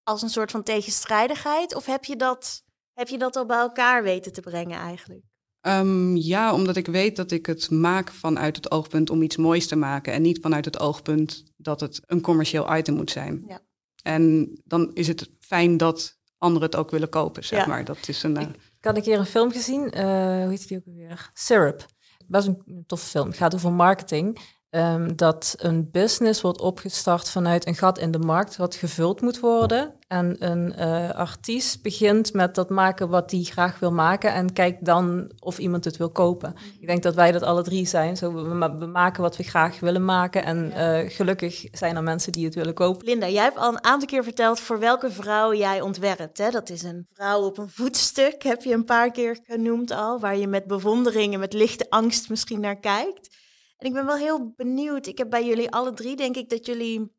[0.05, 1.75] als een soort van tegenstrijdigheid?
[1.75, 2.63] Of heb je dat,
[2.93, 5.23] heb je dat al bij elkaar weten te brengen eigenlijk?
[5.67, 9.67] Um, ja, omdat ik weet dat ik het maak vanuit het oogpunt om iets moois
[9.67, 10.13] te maken.
[10.13, 13.45] En niet vanuit het oogpunt dat het een commercieel item moet zijn.
[13.47, 13.61] Ja.
[14.03, 17.85] En dan is het fijn dat anderen het ook willen kopen, zeg maar.
[17.85, 18.43] Dat is een, uh...
[18.43, 20.03] ik, had een keer een film gezien, uh,
[20.43, 21.31] hoe heet die ook weer?
[21.33, 21.87] Syrup.
[22.27, 23.27] Best een toffe film.
[23.27, 24.39] Het gaat over marketing.
[24.77, 29.41] Um, dat een business wordt opgestart vanuit een gat in de markt wat gevuld moet
[29.41, 29.95] worden.
[30.09, 34.85] En een uh, artiest begint met dat maken wat hij graag wil maken en kijkt
[34.85, 36.51] dan of iemand het wil kopen.
[36.51, 36.65] Mhm.
[36.81, 38.17] Ik denk dat wij dat alle drie zijn.
[38.17, 42.33] Zo, we, we maken wat we graag willen maken en uh, gelukkig zijn er mensen
[42.33, 43.07] die het willen kopen.
[43.07, 46.39] Linda, jij hebt al een aantal keer verteld voor welke vrouw jij ontwerpt.
[46.39, 46.51] Hè?
[46.51, 50.37] Dat is een vrouw op een voetstuk, heb je een paar keer genoemd al, waar
[50.37, 53.43] je met bewondering en met lichte angst misschien naar kijkt.
[53.85, 55.07] En ik ben wel heel benieuwd.
[55.07, 57.13] Ik heb bij jullie alle drie, denk ik, dat jullie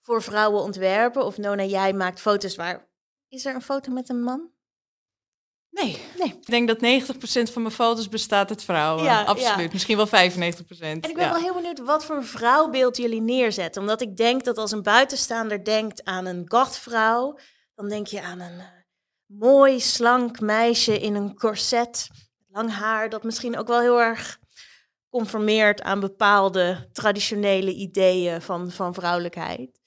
[0.00, 1.24] voor vrouwen ontwerpen.
[1.24, 2.88] Of Nona, jij maakt foto's waar.
[3.28, 4.50] Is er een foto met een man?
[5.70, 5.98] Nee.
[6.18, 6.28] nee.
[6.28, 7.04] Ik denk dat
[7.48, 9.04] 90% van mijn foto's bestaat uit vrouwen.
[9.04, 9.72] Ja, Absoluut.
[9.72, 10.10] Misschien wel 95%.
[10.10, 13.80] En ik ben wel heel benieuwd wat voor een vrouwbeeld jullie neerzetten.
[13.80, 17.38] Omdat ik denk dat als een buitenstaander denkt aan een gothvrouw,
[17.74, 18.64] dan denk je aan een uh,
[19.26, 22.08] mooi, slank meisje in een corset,
[22.48, 24.44] lang haar, dat misschien ook wel heel erg
[25.16, 29.80] conformeert aan bepaalde traditionele ideeën van, van vrouwelijkheid.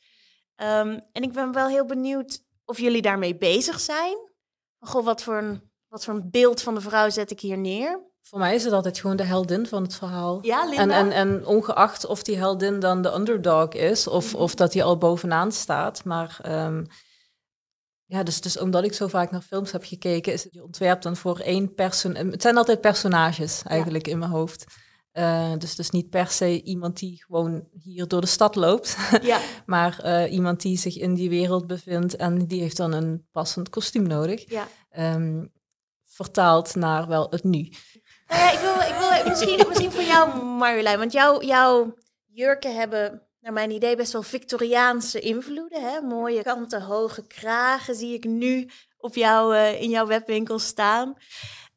[0.56, 4.18] Ehm, en ik ben wel heel benieuwd of jullie daarmee bezig zijn.
[4.80, 8.08] Goh, wat voor, een, wat voor een beeld van de vrouw zet ik hier neer?
[8.22, 10.46] Voor mij is het altijd gewoon de heldin van het verhaal.
[10.46, 10.82] Ja, Linda?
[10.84, 14.42] En, en, en ongeacht of die heldin dan de underdog is of, mhm.
[14.42, 16.04] of dat hij al bovenaan staat.
[16.04, 16.88] Maar um,
[18.06, 21.02] ja, dus, dus omdat ik zo vaak naar films heb gekeken, is het je ontwerp
[21.02, 22.16] dan voor één persoon.
[22.16, 24.66] Het zijn altijd personages eigenlijk in mijn hoofd.
[25.20, 29.40] Uh, dus, dus niet per se iemand die gewoon hier door de stad loopt, ja.
[29.66, 33.70] maar uh, iemand die zich in die wereld bevindt en die heeft dan een passend
[33.70, 34.50] kostuum nodig.
[34.50, 34.68] Ja.
[35.16, 35.52] Um,
[36.06, 37.72] vertaald naar wel het nu.
[38.28, 41.94] Nou ja, ik wil, ik wil misschien, misschien voor jou, Marjolein, want jou, jouw
[42.26, 45.82] jurken hebben naar mijn idee best wel Victoriaanse invloeden.
[45.82, 46.02] Hè?
[46.02, 51.14] Mooie kanten, hoge kragen zie ik nu op jou, uh, in jouw webwinkel staan.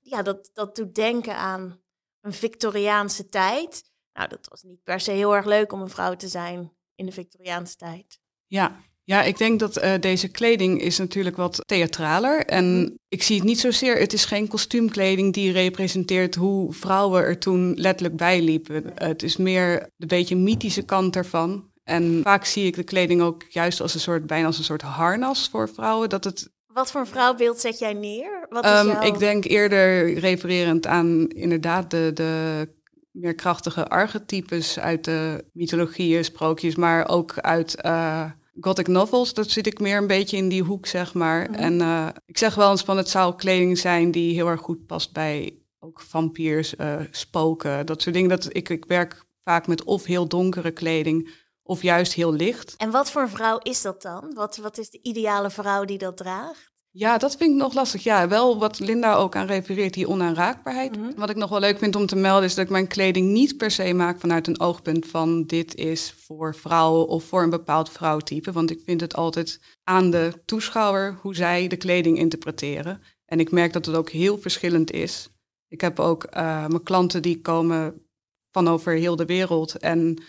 [0.00, 1.81] Ja, dat, dat doet denken aan
[2.22, 3.82] een Victoriaanse tijd.
[4.12, 7.06] Nou, dat was niet per se heel erg leuk om een vrouw te zijn in
[7.06, 8.18] de Victoriaanse tijd.
[8.46, 12.46] Ja, ja, ik denk dat uh, deze kleding is natuurlijk wat theatraler.
[12.46, 12.90] En mhm.
[13.08, 17.74] ik zie het niet zozeer, het is geen kostuumkleding die representeert hoe vrouwen er toen
[17.74, 18.92] letterlijk bij liepen.
[18.94, 21.70] het is meer de beetje mythische kant ervan.
[21.84, 24.82] En vaak zie ik de kleding ook juist als een soort, bijna als een soort
[24.82, 26.08] harnas voor vrouwen.
[26.08, 28.46] Dat het wat voor vrouwbeeld zet jij neer?
[28.48, 32.68] Wat is um, Ik denk eerder refererend aan inderdaad de, de
[33.10, 38.30] meer krachtige archetypes uit de mythologieën, sprookjes, maar ook uit uh,
[38.60, 39.34] gothic novels.
[39.34, 41.50] Dat zit ik meer een beetje in die hoek, zeg maar.
[41.50, 41.60] Mhm.
[41.60, 44.86] En uh, ik zeg wel eens van het zou kleding zijn die heel erg goed
[44.86, 48.30] past bij ook vampiers, uh, spoken, dat soort dingen.
[48.30, 51.30] Dat ik, ik werk vaak met of heel donkere kleding
[51.72, 52.74] of juist heel licht.
[52.76, 54.34] En wat voor vrouw is dat dan?
[54.34, 56.70] Wat, wat is de ideale vrouw die dat draagt?
[56.90, 58.02] Ja, dat vind ik nog lastig.
[58.02, 60.96] Ja, wel wat Linda ook aan refereert, die onaanraakbaarheid.
[60.96, 61.12] Mhm.
[61.16, 63.56] Wat ik nog wel leuk vind om te melden is dat ik mijn kleding niet
[63.56, 67.90] per se maak vanuit een oogpunt van dit is voor vrouwen of voor een bepaald
[67.90, 68.52] vrouwtype.
[68.52, 73.02] Want ik vind het altijd aan de toeschouwer hoe zij de kleding interpreteren.
[73.26, 75.28] En ik merk dat het ook heel verschillend is.
[75.68, 78.06] Ik heb ook uh, mijn klanten die komen
[78.50, 80.22] van over heel de wereld en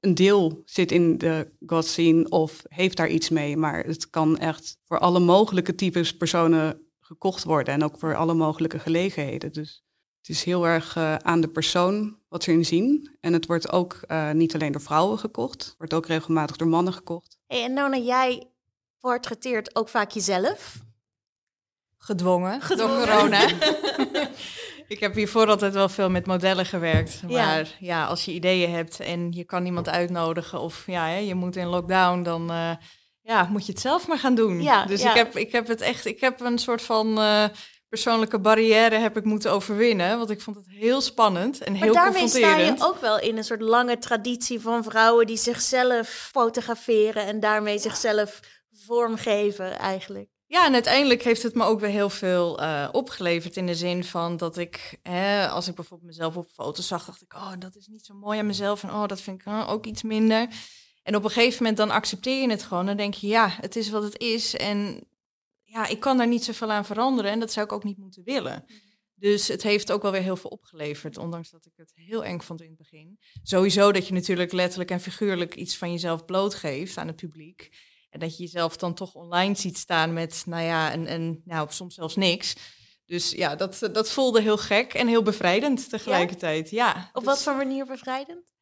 [0.00, 3.56] een deel zit in de God scene of heeft daar iets mee.
[3.56, 8.34] Maar het kan echt voor alle mogelijke types personen gekocht worden en ook voor alle
[8.34, 9.52] mogelijke gelegenheden.
[9.52, 9.84] Dus
[10.20, 13.16] het is heel erg uh, aan de persoon wat ze in zien.
[13.20, 16.68] En het wordt ook uh, niet alleen door vrouwen gekocht, het wordt ook regelmatig door
[16.68, 17.38] mannen gekocht.
[17.46, 18.50] Hey, en Nona, jij
[19.00, 20.84] portretteert ook vaak jezelf?
[21.98, 22.96] Gedwongen, Gedwongen.
[22.96, 23.48] door corona.
[24.88, 27.22] Ik heb hiervoor altijd wel veel met modellen gewerkt.
[27.28, 31.56] Maar ja, als je ideeën hebt en je kan iemand uitnodigen of ja, je moet
[31.56, 32.70] in lockdown, dan uh,
[33.22, 34.62] ja, moet je het zelf maar gaan doen.
[34.62, 37.44] Ja, dus Ik, heb, ik heb het echt, ik heb een soort van uh,
[37.88, 40.18] persoonlijke barrière heb ik moeten overwinnen.
[40.18, 42.42] Want ik vond het heel spannend en heel maar confronterend.
[42.42, 47.26] daarmee sta je ook wel in een soort lange traditie van vrouwen die zichzelf fotograferen
[47.26, 48.40] en daarmee zichzelf
[48.86, 50.35] vormgeven eigenlijk.
[50.48, 54.04] Ja, en uiteindelijk heeft het me ook weer heel veel uh, opgeleverd in de zin
[54.04, 57.76] van dat ik, hè, als ik bijvoorbeeld mezelf op foto's zag, dacht ik, oh, dat
[57.76, 60.48] is niet zo mooi aan mezelf en oh, dat vind ik uh, ook iets minder.
[61.02, 62.86] En op een gegeven moment dan accepteer je het gewoon.
[62.86, 64.56] Dan denk je, ja, het is wat het is.
[64.56, 65.06] En
[65.62, 67.30] ja, ik kan daar niet zoveel aan veranderen.
[67.30, 68.64] En dat zou ik ook niet moeten willen.
[69.14, 72.40] Dus het heeft ook wel weer heel veel opgeleverd, ondanks dat ik het heel eng
[72.40, 73.18] vond in het begin.
[73.42, 77.70] Sowieso dat je natuurlijk letterlijk en figuurlijk iets van jezelf blootgeeft aan het publiek.
[78.10, 81.66] En dat je jezelf dan toch online ziet staan met, nou ja, en, en nou,
[81.70, 82.54] soms zelfs niks.
[83.04, 86.70] Dus ja, dat, dat voelde heel gek en heel bevrijdend tegelijkertijd.
[86.70, 87.10] Ja.
[87.12, 88.54] Op dus- wat voor manier bevrijdend?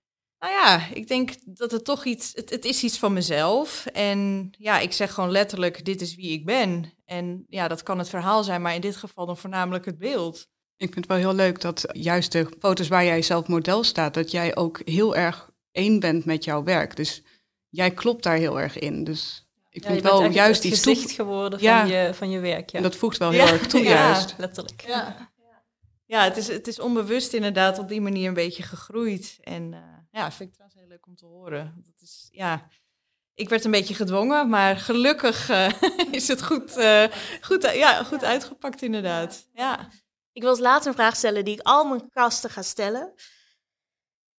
[0.45, 3.87] nou ja, ik denk dat het toch iets, het, het is iets van mezelf.
[3.87, 6.93] En ja, ik zeg gewoon letterlijk, dit is wie ik ben.
[7.05, 10.47] En ja, dat kan het verhaal zijn, maar in dit geval dan voornamelijk het beeld.
[10.77, 14.15] Ik vind het wel heel leuk dat juist de foto's waar jij zelf model staat,
[14.15, 16.97] dat jij ook heel erg één bent met jouw werk.
[16.97, 17.23] Dus
[17.75, 19.05] jij klopt daar heel erg in.
[19.05, 21.15] Dus ik Ja, vind wel juist het iets gezicht toe.
[21.15, 21.81] geworden Ja.
[21.81, 22.71] van, je, van je werk.
[22.71, 23.53] Ja, En dat voegt wel heel Ja.
[23.53, 23.91] erg toe Ja.
[23.91, 24.35] juist.
[24.39, 24.85] letterlijk.
[24.87, 25.33] Ja,
[26.07, 29.39] ja het, is, het is onbewust inderdaad op die manier een beetje gegroeid.
[29.41, 31.73] En eh, ja, vind ik trouwens heel leuk om te horen.
[31.85, 32.69] Dat is, ja,
[33.35, 35.71] ik werd een beetje gedwongen, maar gelukkig eh,
[36.11, 37.05] is het goed, eh,
[37.41, 39.49] goed, ja, goed uitgepakt inderdaad.
[39.53, 39.89] Ja.
[40.33, 43.13] Ik wil als laatste een vraag stellen die ik al mijn gasten ga stellen.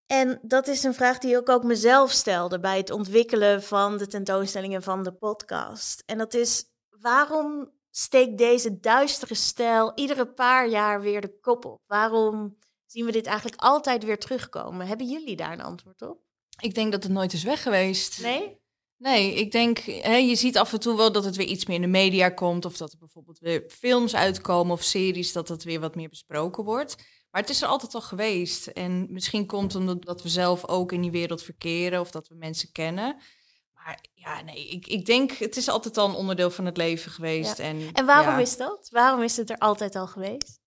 [0.08, 4.08] En dat is een vraag die ik ook mezelf stelde bij het ontwikkelen van de
[4.08, 6.04] tentoonstellingen van de podcast.
[6.06, 11.82] En dat is, waarom steekt deze duistere stijl iedere paar jaar weer de kop op?
[11.86, 14.88] Waarom zien we dit eigenlijk altijd weer terugkomen?
[14.88, 16.20] Hebben jullie daar een antwoord op?
[16.60, 18.22] Ik denk dat het nooit is weg geweest.
[18.22, 18.64] Nee?
[18.98, 21.76] Nee, ik denk, hè, je ziet af en toe wel dat het weer iets meer
[21.76, 22.66] in de media komt.
[22.66, 26.64] Of dat er bijvoorbeeld weer films uitkomen of series, dat het weer wat meer besproken
[26.64, 26.96] wordt.
[27.36, 28.68] Maar het is er altijd al geweest.
[28.68, 32.28] En misschien komt het omdat dat we zelf ook in die wereld verkeren of dat
[32.28, 33.18] we mensen kennen.
[33.74, 37.12] Maar ja, nee, ik, ik denk, het is altijd al een onderdeel van het leven
[37.12, 37.60] geweest.
[37.60, 38.40] En, En waarom ja.
[38.40, 38.88] is dat?
[38.92, 40.60] Waarom is het er altijd al geweest?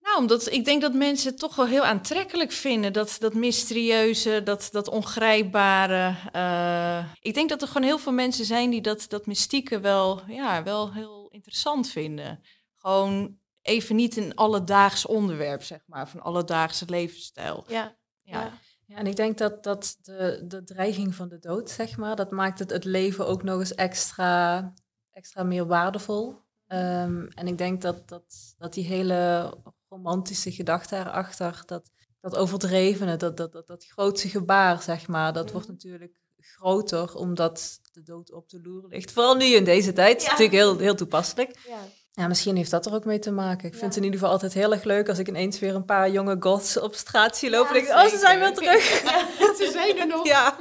[0.00, 2.92] Nou, omdat ik denk dat mensen het toch wel heel aantrekkelijk vinden.
[2.92, 6.16] Dat, dat mysterieuze, dat, dat ongrijpbare.
[6.32, 10.22] Eh, ik denk dat er gewoon heel veel mensen zijn die dat, dat mystieke wel,
[10.26, 12.44] ja, wel heel interessant vinden.
[12.74, 17.64] Gewoon even niet een alledaags onderwerp, zeg maar, van alledaagse levensstijl.
[17.68, 17.96] Ja.
[18.22, 18.58] Ja.
[18.86, 22.30] Ja, en ik denk dat, dat de, de dreiging van de dood, zeg maar, dat
[22.30, 24.72] maakt het, het leven ook nog eens extra,
[25.12, 26.36] extra meer waardevol.
[26.66, 29.52] Ehm, en ik denk dat, dat, dat die hele
[29.88, 35.52] romantische gedachte erachter, dat, dat overdrevene, dat, dat, dat, dat grootse gebaar, zeg maar, dat
[35.52, 39.12] wordt natuurlijk groter omdat de dood op de loer ligt.
[39.12, 40.28] Vooral nu in deze tijd, Ja.
[40.28, 41.58] natuurlijk heel, heel toepasselijk.
[41.68, 41.78] Ja.
[42.20, 43.64] Ja, misschien heeft dat er ook mee te maken.
[43.66, 43.86] Ik vind Ja.
[43.86, 46.36] het in ieder geval altijd heel erg leuk als ik ineens weer een paar jonge
[46.40, 47.74] goths op straat zie lopen.
[47.74, 48.82] Ja, en denk, ik, oh, ze zijn weer terug.
[49.60, 50.26] Ze zijn er nog.
[50.34, 50.56] Ja,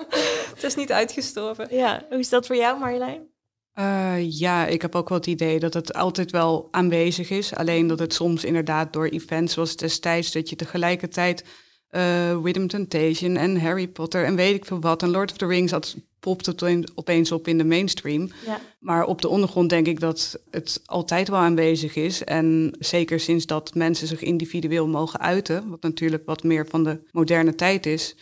[0.56, 1.68] het is niet uitgestorven.
[1.76, 2.06] ja.
[2.10, 3.28] Hoe is dat voor jou, Marjolein?
[3.74, 7.56] Eh, ja, ik heb ook wel het idee dat het altijd wel aanwezig is.
[7.56, 10.32] Alleen dat het soms inderdaad door events zoals destijds...
[10.32, 11.44] dat je tegelijkertijd
[11.90, 15.04] eh Rhythm Temptation en Harry Potter en weet ik veel wat...
[15.04, 16.64] en Lord of the Rings, dat popt het
[16.96, 18.30] opeens- op in de mainstream.
[18.46, 18.62] Ja.
[18.80, 22.24] Maar op de ondergrond denk ik dat het altijd wel aanwezig is.
[22.24, 25.70] En zeker sinds dat mensen zich individueel mogen uiten...
[25.70, 28.16] wat natuurlijk wat meer van de moderne tijd is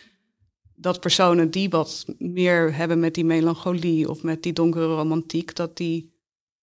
[0.80, 5.76] dat personen die wat meer hebben met die melancholie of met die donkere romantiek, dat
[5.76, 6.12] die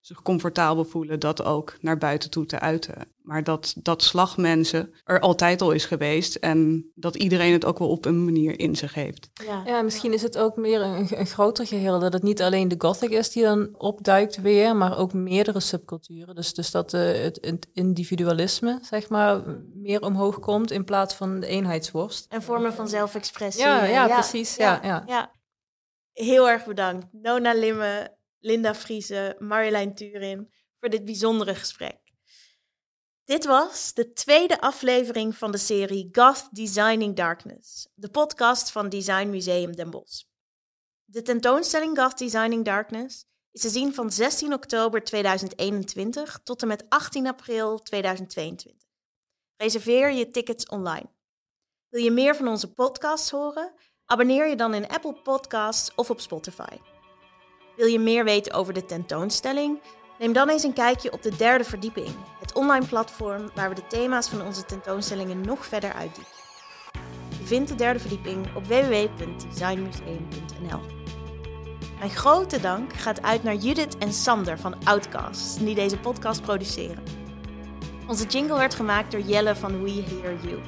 [0.05, 3.07] zich comfortabel voelen dat ook naar buiten toe te uiten.
[3.21, 7.89] Maar dat dat slagmensen er altijd al is geweest en dat iedereen het ook wel
[7.89, 9.29] op een manier in zich heeft.
[9.33, 9.63] Ja.
[9.65, 11.99] Ja, misschien is het ook meer een, een groter geheel.
[11.99, 16.35] Dat het niet alleen de gothic is die dan opduikt weer, maar ook meerdere subculturen.
[16.35, 19.41] Dus, dus dat eh, het, het individualisme, zeg maar,
[19.73, 22.25] meer omhoog komt in plaats van de eenheidsworst.
[22.29, 23.63] En vormen van zelfexpressie.
[23.63, 24.55] Ja, ja, precies.
[24.55, 25.03] Ja, ja.
[25.07, 25.31] ja.
[26.11, 27.05] Heel erg bedankt.
[27.11, 28.14] Nona Limme,
[28.45, 31.99] Linda Friese, Marjolein Turin voor dit bijzondere gesprek.
[33.23, 39.29] Dit was de tweede aflevering van de serie Goth Designing Darkness, de podcast van Design
[39.29, 40.23] Museum Den Bosch.
[41.03, 46.85] De tentoonstelling Goth Designing Darkness is te zien van 16 oktober 2021 tot en met
[46.89, 48.81] 18 april 2022.
[49.55, 51.09] Reserveer je tickets online.
[51.89, 53.73] Wil je meer van onze podcasts horen?
[54.05, 56.94] Abonneer je dan in Apple Podcasts of op Spotify.
[57.75, 59.79] Wil je meer weten over de tentoonstelling?
[60.19, 62.09] Neem dan eens een kijkje op de derde verdieping,
[62.39, 66.33] het online platform waar we de thema's van onze tentoonstellingen nog verder uitdiepen.
[67.39, 70.79] Je vindt de derde verdieping op www.designmuseum.nl.
[71.99, 77.03] Mijn grote dank gaat uit naar Judith en Sander van Outcast, die deze podcast produceren.
[78.07, 80.59] Onze jingle werd gemaakt door Jelle van We Hear You.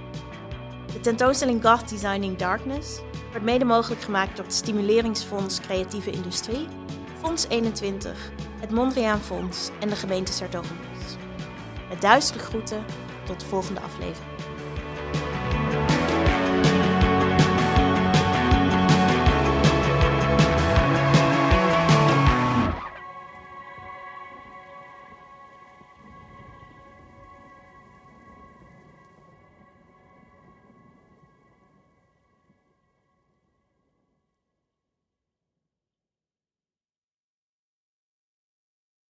[0.93, 2.99] De tentoonstelling Goth Designing Darkness
[3.29, 6.67] wordt mede mogelijk gemaakt door het Stimuleringsfonds Creatieve Industrie,
[7.27, 11.15] Fonds 21, het Mondriaan Fonds en de gemeente Sertogenbos.
[11.89, 12.85] Met duistere groeten,
[13.25, 14.36] tot de volgende aflevering.